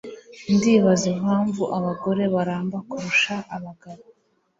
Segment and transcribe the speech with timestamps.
[0.55, 4.03] Ndibaza impamvu abagore baramba kurusha abagabo